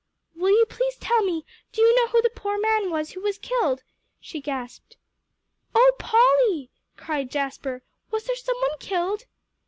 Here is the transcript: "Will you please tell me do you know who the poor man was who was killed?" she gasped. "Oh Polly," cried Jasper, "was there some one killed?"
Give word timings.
"Will 0.35 0.49
you 0.49 0.65
please 0.67 0.95
tell 0.95 1.21
me 1.23 1.45
do 1.71 1.79
you 1.83 1.95
know 1.95 2.07
who 2.07 2.23
the 2.23 2.31
poor 2.31 2.57
man 2.59 2.89
was 2.89 3.11
who 3.11 3.21
was 3.21 3.37
killed?" 3.37 3.83
she 4.19 4.41
gasped. 4.41 4.97
"Oh 5.75 5.93
Polly," 5.99 6.71
cried 6.97 7.29
Jasper, 7.29 7.83
"was 8.09 8.23
there 8.23 8.35
some 8.35 8.57
one 8.61 8.79
killed?" 8.79 9.25